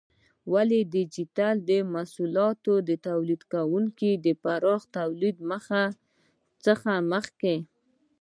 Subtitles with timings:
[0.53, 2.73] ولې د ټېکنالوجۍ محصولاتو
[3.07, 5.35] تولیدونکي د پراخه تولید
[6.65, 7.55] څخه مخکې؟